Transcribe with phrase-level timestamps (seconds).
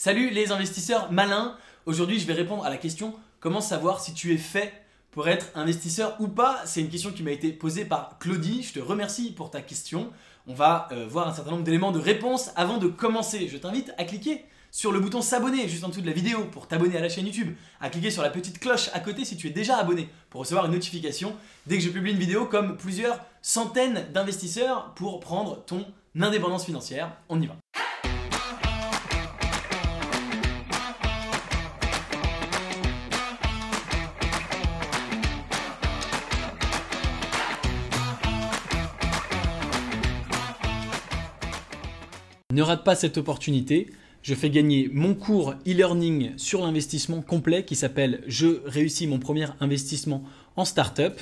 [0.00, 4.32] Salut les investisseurs malins Aujourd'hui je vais répondre à la question comment savoir si tu
[4.32, 4.72] es fait
[5.10, 6.62] pour être investisseur ou pas?
[6.66, 10.12] C'est une question qui m'a été posée par Claudie, je te remercie pour ta question.
[10.46, 13.48] On va euh, voir un certain nombre d'éléments de réponse avant de commencer.
[13.48, 16.68] Je t'invite à cliquer sur le bouton s'abonner juste en dessous de la vidéo pour
[16.68, 19.48] t'abonner à la chaîne YouTube, à cliquer sur la petite cloche à côté si tu
[19.48, 21.34] es déjà abonné pour recevoir une notification
[21.66, 25.84] dès que je publie une vidéo comme plusieurs centaines d'investisseurs pour prendre ton
[26.20, 27.16] indépendance financière.
[27.28, 27.56] On y va.
[42.50, 43.88] Ne rate pas cette opportunité.
[44.22, 49.48] Je fais gagner mon cours e-learning sur l'investissement complet qui s'appelle Je réussis mon premier
[49.60, 50.24] investissement
[50.56, 51.20] en startup.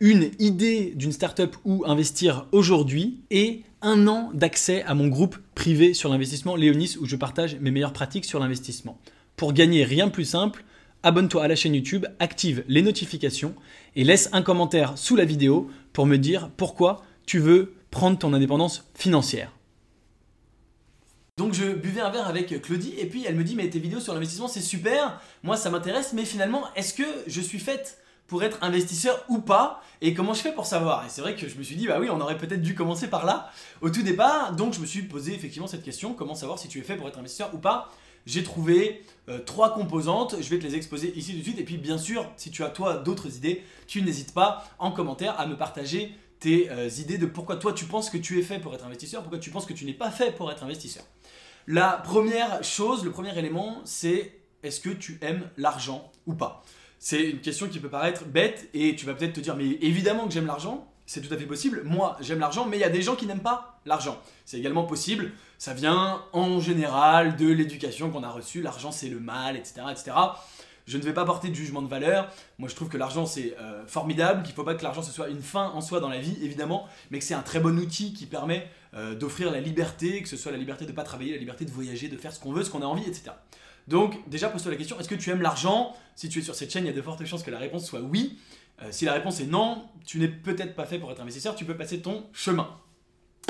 [0.00, 5.92] Une idée d'une startup où investir aujourd'hui et un an d'accès à mon groupe privé
[5.92, 8.98] sur l'investissement Léonis où je partage mes meilleures pratiques sur l'investissement.
[9.36, 10.64] Pour gagner rien de plus simple,
[11.02, 13.54] abonne-toi à la chaîne YouTube, active les notifications
[13.94, 18.32] et laisse un commentaire sous la vidéo pour me dire pourquoi tu veux prendre ton
[18.32, 19.52] indépendance financière.
[21.52, 24.00] Donc je buvais un verre avec Claudie et puis elle me dit mais tes vidéos
[24.00, 28.42] sur l'investissement c'est super, moi ça m'intéresse mais finalement est-ce que je suis faite pour
[28.42, 29.82] être investisseur ou pas?
[30.00, 31.04] Et comment je fais pour savoir?
[31.04, 33.06] Et c'est vrai que je me suis dit bah oui on aurait peut-être dû commencer
[33.06, 33.50] par là
[33.82, 34.56] au tout départ.
[34.56, 37.06] Donc je me suis posé effectivement cette question comment savoir si tu es fait pour
[37.06, 37.90] être investisseur ou pas?
[38.24, 41.58] J'ai trouvé euh, trois composantes, je vais te les exposer ici tout de suite.
[41.58, 45.38] Et puis bien sûr si tu as toi d'autres idées tu n'hésites pas en commentaire
[45.38, 48.58] à me partager tes euh, idées de pourquoi toi tu penses que tu es fait
[48.58, 51.04] pour être investisseur, pourquoi tu penses que tu n'es pas fait pour être investisseur.
[51.68, 54.32] La première chose, le premier élément, c'est
[54.64, 56.64] est-ce que tu aimes l'argent ou pas?
[56.98, 60.26] C'est une question qui peut paraître bête et tu vas peut-être te dire mais évidemment
[60.26, 61.82] que j'aime l'argent, c'est tout à fait possible.
[61.84, 64.20] Moi, j'aime l'argent, mais il y a des gens qui n'aiment pas l'argent.
[64.44, 65.32] C'est également possible.
[65.58, 68.62] Ça vient en général de l'éducation qu'on a reçue.
[68.62, 70.12] L'argent, c'est le mal, etc., etc.
[70.86, 72.28] Je ne vais pas porter de jugement de valeur.
[72.58, 75.12] Moi, je trouve que l'argent, c'est euh, formidable, qu'il ne faut pas que l'argent, ce
[75.12, 77.78] soit une fin en soi dans la vie, évidemment, mais que c'est un très bon
[77.78, 81.04] outil qui permet euh, d'offrir la liberté, que ce soit la liberté de ne pas
[81.04, 83.30] travailler, la liberté de voyager, de faire ce qu'on veut, ce qu'on a envie, etc.
[83.88, 85.94] Donc, déjà, pose-toi la question, est-ce que tu aimes l'argent?
[86.14, 87.84] Si tu es sur cette chaîne, il y a de fortes chances que la réponse
[87.84, 88.38] soit oui.
[88.82, 91.64] Euh, si la réponse est non, tu n'es peut-être pas fait pour être investisseur, tu
[91.64, 92.68] peux passer ton chemin.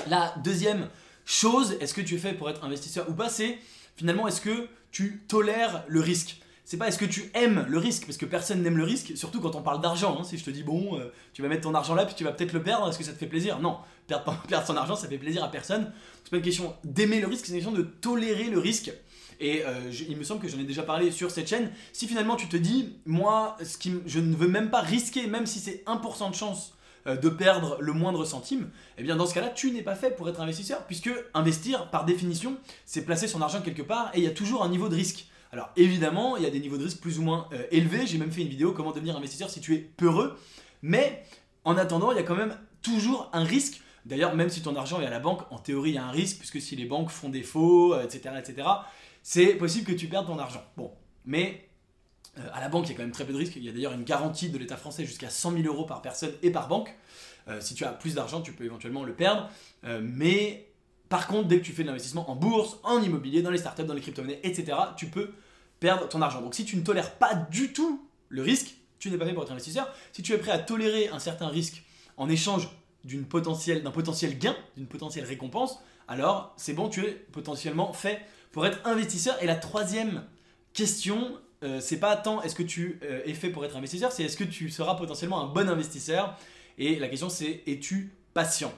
[0.07, 0.89] La deuxième
[1.25, 3.59] chose, est-ce que tu es fait pour être investisseur ou pas, c'est
[3.97, 6.42] finalement, est-ce que tu tolères le risque?
[6.65, 9.41] C'est pas est-ce que tu aimes le risque, parce que personne n'aime le risque, surtout
[9.41, 10.19] quand on parle d'argent.
[10.21, 10.25] Hein.
[10.25, 12.33] si je te dis, bon, euh, tu vas mettre ton argent là, puis tu vas
[12.33, 13.59] peut-être le perdre, est-ce que ça te fait plaisir?
[13.61, 15.93] Non, perdre, perdre son argent, ça fait plaisir à personne.
[16.23, 18.93] C'est pas une question d'aimer le risque, c'est une question de tolérer le risque.
[19.41, 21.73] Et euh, il me semble que j'en ai déjà parlé sur cette chaîne.
[21.93, 25.47] Si finalement tu te dis, moi, ce qui, je ne veux même pas risquer, même
[25.47, 26.75] si c'est 1% de chance
[27.09, 30.15] euh, de perdre le moindre centime, eh bien dans ce cas-là, tu n'es pas fait
[30.15, 32.57] pour être investisseur, puisque investir, par définition,
[32.87, 35.27] c'est placer son argent quelque part et il y a toujours un niveau de risque.
[35.53, 38.07] Alors évidemment, il y a des niveaux de risque plus ou moins euh, élevés.
[38.07, 40.39] J'ai même fait une vidéo comment devenir investisseur si tu es peureux.
[40.81, 41.23] Mais
[41.65, 43.83] en attendant, il y a quand même toujours un risque.
[44.07, 46.11] D'ailleurs, même si ton argent est à la banque, en théorie, il y a un
[46.11, 48.69] risque, puisque si les banques font défaut, etc., euh, etc.,
[49.23, 50.65] c'est possible que tu perdes ton argent.
[50.77, 50.91] Bon,
[51.27, 51.69] mais
[52.39, 53.55] euh, à la banque, il y a quand même très peu de risques.
[53.57, 56.33] Il y a d'ailleurs une garantie de l'État français jusqu'à 100 000 euros par personne
[56.43, 56.97] et par banque.
[57.61, 59.51] si tu as plus d'argent, tu peux éventuellement le perdre.
[60.01, 60.72] mais
[61.13, 63.85] par contre, dès que tu fais de l'investissement en bourse, en immobilier, dans les startups,
[63.85, 65.33] dans les crypto-monnaies, etc., tu peux
[65.79, 66.41] perdre ton argent.
[66.41, 69.43] Donc si tu ne tolères pas du tout le risque, tu n'es pas fait pour
[69.43, 69.95] être investisseur.
[70.13, 71.83] Si tu es prêt à tolérer un certain risque
[72.17, 72.71] en échange
[73.05, 78.79] d'un potentiel, gain, d'une potentielle récompense, alors c'est bon, tu es potentiellement fait pour être
[78.87, 79.37] investisseur.
[79.43, 80.25] Et la troisième
[80.73, 84.23] question, euh, c'est pas tant est-ce que tu euh, es fait pour être investisseur, c'est
[84.23, 86.39] est-ce que tu seras potentiellement un bon investisseur?
[86.79, 88.73] Et la question c'est es-tu patient?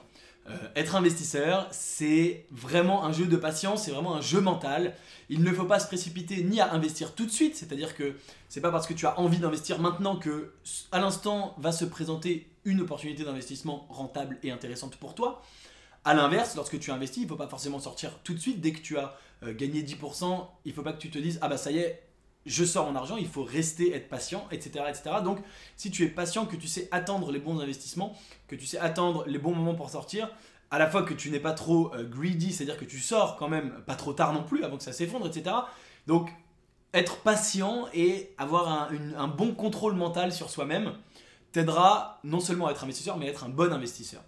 [0.47, 4.93] Euh, être investisseur, c'est vraiment un jeu de patience, c'est vraiment un jeu mental.
[5.29, 8.15] Il ne faut pas se précipiter ni à investir tout de suite, c'est-à-dire que
[8.47, 10.53] c'est pas parce que tu as envie d'investir maintenant que
[10.91, 15.41] à l'instant va se présenter une opportunité d'investissement rentable et intéressante pour toi.
[16.03, 18.61] A l'inverse, lorsque tu investis, il ne faut pas forcément sortir tout de suite.
[18.61, 21.39] Dès que tu as euh, gagné 10%, il ne faut pas que tu te dises
[21.41, 22.03] Ah bah ça y est,
[22.45, 25.15] je sors mon argent, il faut rester, être patient, etc., etc.
[25.23, 25.39] Donc,
[25.75, 28.15] si tu es patient, que tu sais attendre les bons investissements,
[28.47, 30.29] que tu sais attendre les bons moments pour sortir,
[30.71, 33.47] à la fois que tu n'es pas trop euh, greedy, c'est-à-dire que tu sors quand
[33.47, 35.55] même pas trop tard non plus avant que ça s'effondre, etc.
[36.07, 36.29] Donc,
[36.93, 40.93] être patient et avoir un, bon contrôle mental sur soi-même
[41.51, 44.21] t'aidera non seulement à être investisseur, mais à être un bon investisseur.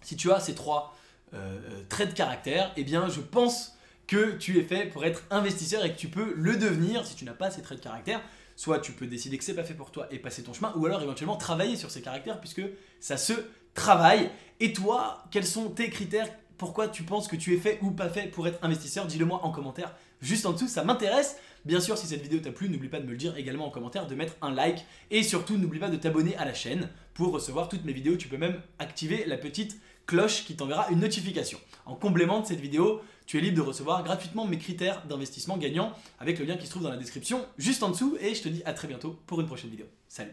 [0.00, 0.94] Si tu as ces trois
[1.34, 3.76] euh, euh, traits de caractère, eh bien, je pense
[4.10, 7.24] que tu es fait pour être investisseur et que tu peux le devenir si tu
[7.24, 8.20] n'as pas ces traits de caractère.
[8.56, 10.84] Soit tu peux décider que c'est pas fait pour toi et passer ton chemin, ou
[10.84, 12.62] alors éventuellement travailler sur ces caractères puisque
[12.98, 13.34] ça se
[13.72, 14.28] travaille.
[14.58, 16.28] Et toi, quels sont tes critères?
[16.58, 19.06] Pourquoi tu penses que tu es fait ou pas fait pour être investisseur?
[19.06, 21.36] Dis-le moi en commentaire juste en dessous, ça m'intéresse.
[21.64, 23.70] Bien sûr, si cette vidéo t'a plu, n'oublie pas de me le dire également en
[23.70, 27.32] commentaire, de mettre un like et surtout n'oublie pas de t'abonner à la chaîne pour
[27.32, 28.16] recevoir toutes mes vidéos.
[28.16, 31.60] Tu peux même activer la petite cloche qui t'enverra une notification.
[31.90, 35.92] En complément de cette vidéo, tu es libre de recevoir gratuitement mes critères d'investissement gagnant
[36.20, 38.48] avec le lien qui se trouve dans la description juste en dessous et je te
[38.48, 39.86] dis à très bientôt pour une prochaine vidéo.
[40.06, 40.30] Salut